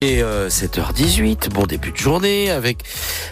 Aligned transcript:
Et 0.00 0.22
7h18, 0.22 1.48
bon 1.48 1.66
début 1.66 1.90
de 1.90 1.96
journée 1.96 2.52
avec 2.52 2.84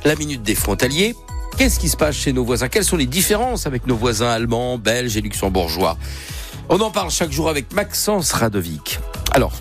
la 0.05 0.17
minute 0.17 0.43
des 0.43 0.57
frontaliers. 0.57 1.15
Qu'est-ce 1.57 1.79
qui 1.79 1.89
se 1.89 1.97
passe 1.97 2.17
chez 2.17 2.33
nos 2.33 2.45
voisins? 2.45 2.67
Quelles 2.67 2.85
sont 2.85 2.97
les 2.97 3.07
différences 3.07 3.69
avec 3.69 3.87
nos 3.87 3.95
voisins 3.95 4.31
allemands, 4.31 4.77
belges 4.77 5.17
et 5.17 5.21
luxembourgeois? 5.21 5.97
On 6.69 6.81
en 6.81 6.91
parle 6.91 7.13
chaque 7.13 7.31
jour 7.31 7.49
avec 7.49 7.73
Maxence 7.73 8.33
Radovic. 8.33 8.99
Alors, 9.31 9.53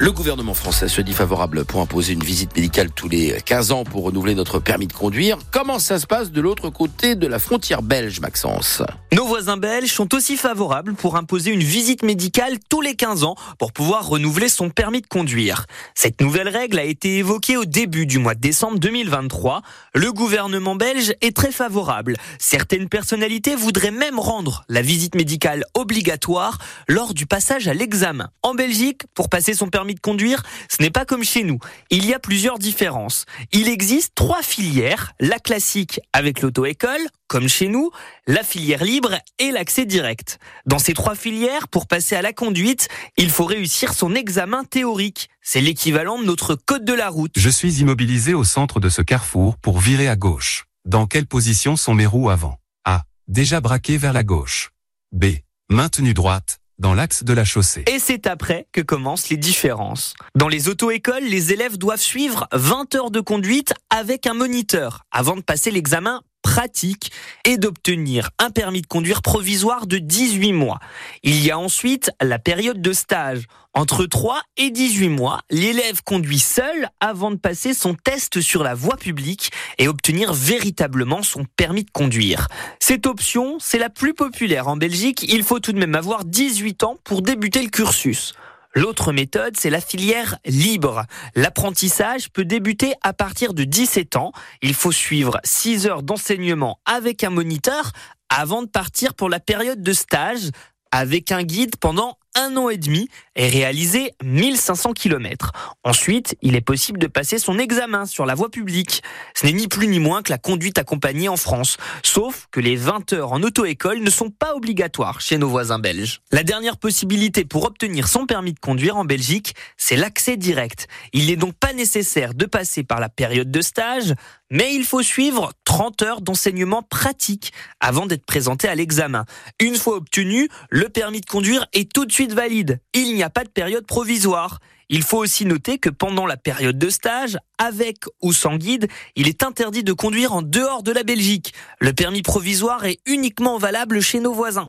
le 0.00 0.10
gouvernement 0.10 0.54
français 0.54 0.88
se 0.88 1.00
dit 1.00 1.12
favorable 1.12 1.64
pour 1.64 1.80
imposer 1.80 2.14
une 2.14 2.24
visite 2.24 2.56
médicale 2.56 2.90
tous 2.90 3.08
les 3.08 3.40
15 3.44 3.70
ans 3.70 3.84
pour 3.84 4.02
renouveler 4.02 4.34
notre 4.34 4.58
permis 4.58 4.88
de 4.88 4.92
conduire. 4.92 5.38
Comment 5.52 5.78
ça 5.78 6.00
se 6.00 6.08
passe 6.08 6.32
de 6.32 6.40
l'autre 6.40 6.70
côté 6.70 7.14
de 7.14 7.28
la 7.28 7.38
frontière 7.38 7.82
belge, 7.82 8.18
Maxence? 8.18 8.82
Nos 9.16 9.24
voisins 9.24 9.56
belges 9.56 9.94
sont 9.94 10.14
aussi 10.14 10.36
favorables 10.36 10.92
pour 10.92 11.16
imposer 11.16 11.50
une 11.50 11.62
visite 11.62 12.02
médicale 12.02 12.58
tous 12.68 12.82
les 12.82 12.94
15 12.94 13.24
ans 13.24 13.34
pour 13.58 13.72
pouvoir 13.72 14.06
renouveler 14.06 14.50
son 14.50 14.68
permis 14.68 15.00
de 15.00 15.06
conduire. 15.06 15.64
Cette 15.94 16.20
nouvelle 16.20 16.50
règle 16.50 16.78
a 16.78 16.84
été 16.84 17.16
évoquée 17.16 17.56
au 17.56 17.64
début 17.64 18.04
du 18.04 18.18
mois 18.18 18.34
de 18.34 18.40
décembre 18.40 18.78
2023. 18.78 19.62
Le 19.94 20.12
gouvernement 20.12 20.76
belge 20.76 21.14
est 21.22 21.34
très 21.34 21.50
favorable. 21.50 22.18
Certaines 22.38 22.90
personnalités 22.90 23.56
voudraient 23.56 23.90
même 23.90 24.18
rendre 24.18 24.64
la 24.68 24.82
visite 24.82 25.14
médicale 25.14 25.64
obligatoire 25.72 26.58
lors 26.86 27.14
du 27.14 27.24
passage 27.24 27.68
à 27.68 27.72
l'examen. 27.72 28.28
En 28.42 28.52
Belgique, 28.52 29.04
pour 29.14 29.30
passer 29.30 29.54
son 29.54 29.68
permis 29.68 29.94
de 29.94 30.00
conduire, 30.00 30.42
ce 30.68 30.82
n'est 30.82 30.90
pas 30.90 31.06
comme 31.06 31.24
chez 31.24 31.42
nous. 31.42 31.58
Il 31.88 32.04
y 32.04 32.12
a 32.12 32.18
plusieurs 32.18 32.58
différences. 32.58 33.24
Il 33.52 33.70
existe 33.70 34.12
trois 34.14 34.42
filières, 34.42 35.12
la 35.20 35.38
classique 35.38 36.00
avec 36.12 36.42
l'auto-école, 36.42 37.00
comme 37.28 37.48
chez 37.48 37.66
nous, 37.68 37.90
la 38.28 38.44
filière 38.44 38.84
libre 39.06 39.20
et 39.38 39.50
l'accès 39.50 39.84
direct. 39.84 40.38
Dans 40.66 40.78
ces 40.78 40.94
trois 40.94 41.14
filières, 41.14 41.68
pour 41.68 41.86
passer 41.86 42.16
à 42.16 42.22
la 42.22 42.32
conduite, 42.32 42.88
il 43.16 43.30
faut 43.30 43.44
réussir 43.44 43.94
son 43.94 44.14
examen 44.14 44.64
théorique. 44.64 45.28
C'est 45.42 45.60
l'équivalent 45.60 46.18
de 46.18 46.24
notre 46.24 46.54
code 46.54 46.84
de 46.84 46.92
la 46.92 47.08
route. 47.08 47.32
Je 47.36 47.50
suis 47.50 47.80
immobilisé 47.80 48.34
au 48.34 48.44
centre 48.44 48.80
de 48.80 48.88
ce 48.88 49.02
carrefour 49.02 49.56
pour 49.58 49.78
virer 49.78 50.08
à 50.08 50.16
gauche. 50.16 50.64
Dans 50.84 51.06
quelle 51.06 51.26
position 51.26 51.76
sont 51.76 51.94
mes 51.94 52.06
roues 52.06 52.30
avant? 52.30 52.58
A. 52.84 53.02
Déjà 53.28 53.60
braqué 53.60 53.96
vers 53.96 54.12
la 54.12 54.22
gauche. 54.22 54.70
B. 55.12 55.26
Maintenu 55.68 56.14
droite 56.14 56.58
dans 56.78 56.92
l'axe 56.92 57.24
de 57.24 57.32
la 57.32 57.44
chaussée. 57.44 57.84
Et 57.86 57.98
c'est 57.98 58.26
après 58.26 58.66
que 58.72 58.82
commencent 58.82 59.30
les 59.30 59.38
différences. 59.38 60.14
Dans 60.34 60.48
les 60.48 60.68
auto-écoles, 60.68 61.24
les 61.24 61.52
élèves 61.52 61.78
doivent 61.78 62.00
suivre 62.00 62.48
20 62.52 62.94
heures 62.94 63.10
de 63.10 63.20
conduite 63.20 63.72
avec 63.88 64.26
un 64.26 64.34
moniteur 64.34 65.04
avant 65.10 65.36
de 65.36 65.40
passer 65.40 65.70
l'examen 65.70 66.20
pratique 66.46 67.10
et 67.44 67.58
d'obtenir 67.58 68.30
un 68.38 68.50
permis 68.50 68.80
de 68.80 68.86
conduire 68.86 69.20
provisoire 69.20 69.88
de 69.88 69.98
18 69.98 70.52
mois. 70.52 70.78
Il 71.24 71.44
y 71.44 71.50
a 71.50 71.58
ensuite 71.58 72.12
la 72.22 72.38
période 72.38 72.80
de 72.80 72.92
stage. 72.92 73.46
Entre 73.74 74.06
3 74.06 74.40
et 74.56 74.70
18 74.70 75.08
mois, 75.08 75.40
l'élève 75.50 76.02
conduit 76.04 76.38
seul 76.38 76.88
avant 77.00 77.32
de 77.32 77.36
passer 77.36 77.74
son 77.74 77.94
test 77.94 78.40
sur 78.40 78.62
la 78.62 78.74
voie 78.74 78.96
publique 78.96 79.50
et 79.78 79.88
obtenir 79.88 80.32
véritablement 80.32 81.22
son 81.22 81.44
permis 81.56 81.82
de 81.82 81.90
conduire. 81.90 82.46
Cette 82.78 83.06
option, 83.06 83.58
c'est 83.58 83.80
la 83.80 83.90
plus 83.90 84.14
populaire 84.14 84.68
en 84.68 84.76
Belgique. 84.76 85.26
Il 85.28 85.42
faut 85.42 85.58
tout 85.58 85.72
de 85.72 85.80
même 85.80 85.96
avoir 85.96 86.24
18 86.24 86.84
ans 86.84 86.96
pour 87.02 87.22
débuter 87.22 87.60
le 87.60 87.70
cursus. 87.70 88.34
L'autre 88.76 89.10
méthode, 89.10 89.56
c'est 89.56 89.70
la 89.70 89.80
filière 89.80 90.36
libre. 90.44 91.06
L'apprentissage 91.34 92.28
peut 92.28 92.44
débuter 92.44 92.92
à 93.02 93.14
partir 93.14 93.54
de 93.54 93.64
17 93.64 94.16
ans. 94.16 94.32
Il 94.60 94.74
faut 94.74 94.92
suivre 94.92 95.40
6 95.44 95.86
heures 95.86 96.02
d'enseignement 96.02 96.78
avec 96.84 97.24
un 97.24 97.30
moniteur 97.30 97.92
avant 98.28 98.60
de 98.60 98.68
partir 98.68 99.14
pour 99.14 99.30
la 99.30 99.40
période 99.40 99.82
de 99.82 99.92
stage 99.94 100.50
avec 100.92 101.32
un 101.32 101.42
guide 101.42 101.76
pendant 101.76 102.18
un 102.36 102.56
an 102.56 102.68
et 102.68 102.76
demi 102.76 103.08
et 103.34 103.48
réaliser 103.48 104.12
1500 104.22 104.92
km. 104.92 105.52
Ensuite, 105.82 106.36
il 106.42 106.54
est 106.54 106.60
possible 106.60 106.98
de 106.98 107.06
passer 107.06 107.38
son 107.38 107.58
examen 107.58 108.06
sur 108.06 108.26
la 108.26 108.34
voie 108.34 108.50
publique. 108.50 109.02
Ce 109.34 109.46
n'est 109.46 109.52
ni 109.52 109.66
plus 109.68 109.88
ni 109.88 109.98
moins 109.98 110.22
que 110.22 110.30
la 110.30 110.38
conduite 110.38 110.78
accompagnée 110.78 111.28
en 111.28 111.36
France, 111.36 111.76
sauf 112.02 112.46
que 112.50 112.60
les 112.60 112.76
20 112.76 113.12
heures 113.14 113.32
en 113.32 113.42
auto-école 113.42 114.00
ne 114.00 114.10
sont 114.10 114.30
pas 114.30 114.54
obligatoires 114.54 115.20
chez 115.20 115.38
nos 115.38 115.48
voisins 115.48 115.78
belges. 115.78 116.20
La 116.30 116.42
dernière 116.42 116.76
possibilité 116.76 117.44
pour 117.44 117.64
obtenir 117.64 118.08
son 118.08 118.26
permis 118.26 118.52
de 118.52 118.60
conduire 118.60 118.96
en 118.96 119.04
Belgique, 119.04 119.54
c'est 119.76 119.96
l'accès 119.96 120.36
direct. 120.36 120.88
Il 121.12 121.26
n'est 121.26 121.36
donc 121.36 121.54
pas 121.54 121.72
nécessaire 121.72 122.34
de 122.34 122.44
passer 122.46 122.84
par 122.84 123.00
la 123.00 123.08
période 123.08 123.50
de 123.50 123.60
stage, 123.60 124.14
mais 124.50 124.74
il 124.74 124.84
faut 124.84 125.02
suivre 125.02 125.52
30 125.76 126.00
heures 126.00 126.20
d'enseignement 126.22 126.82
pratique 126.82 127.52
avant 127.80 128.06
d'être 128.06 128.24
présenté 128.24 128.66
à 128.66 128.74
l'examen. 128.74 129.26
Une 129.60 129.76
fois 129.76 129.96
obtenu, 129.96 130.48
le 130.70 130.88
permis 130.88 131.20
de 131.20 131.26
conduire 131.26 131.66
est 131.74 131.92
tout 131.92 132.06
de 132.06 132.12
suite 132.12 132.32
valide. 132.32 132.80
Il 132.94 133.14
n'y 133.14 133.22
a 133.22 133.28
pas 133.28 133.44
de 133.44 133.50
période 133.50 133.84
provisoire. 133.84 134.60
Il 134.88 135.02
faut 135.02 135.18
aussi 135.18 135.44
noter 135.44 135.76
que 135.76 135.90
pendant 135.90 136.24
la 136.24 136.38
période 136.38 136.78
de 136.78 136.88
stage, 136.88 137.36
avec 137.58 138.04
ou 138.22 138.32
sans 138.32 138.56
guide, 138.56 138.88
il 139.16 139.28
est 139.28 139.42
interdit 139.42 139.84
de 139.84 139.92
conduire 139.92 140.32
en 140.32 140.40
dehors 140.40 140.82
de 140.82 140.92
la 140.92 141.02
Belgique. 141.02 141.52
Le 141.78 141.92
permis 141.92 142.22
provisoire 142.22 142.86
est 142.86 143.00
uniquement 143.04 143.58
valable 143.58 144.00
chez 144.00 144.20
nos 144.20 144.32
voisins. 144.32 144.64